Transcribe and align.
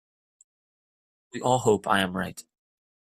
We 1.31 1.41
all 1.41 1.59
hope 1.59 1.85
I 1.87 1.99
am 1.99 2.17
right. 2.17 2.43